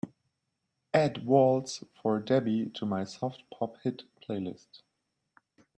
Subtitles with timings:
[0.95, 4.81] Add Waltz for Debby to my Soft Pop Hits playlist.